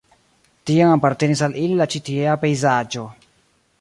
[0.69, 3.05] Tiam apartenis al ili la ĉi tiea pejzaĝo.